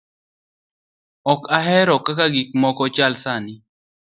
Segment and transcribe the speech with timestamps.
[1.33, 3.55] ok ahero kaka gik moko chal sani'